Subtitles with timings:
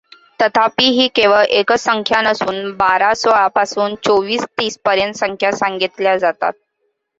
[0.39, 6.53] तथापि ही केवळ एकच संख्या नसून बारासोळा पासून चोवीस तीस पर्यंत संख्या सांगितल्या जातात.